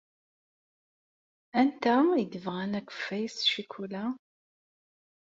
[1.59, 4.05] Anti ay yebɣan akeffay s ccikula?